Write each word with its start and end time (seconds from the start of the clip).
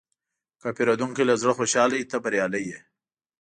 که 0.61 0.67
پیرودونکی 0.75 1.23
له 1.29 1.35
زړه 1.41 1.53
خوشحاله 1.59 1.93
وي، 1.97 2.03
ته 2.11 2.17
بریالی 2.23 2.61
یې. 2.69 2.77